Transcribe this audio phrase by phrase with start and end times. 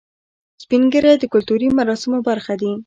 [0.63, 2.71] سپین ږیری د کلتوري مراسمو برخه دي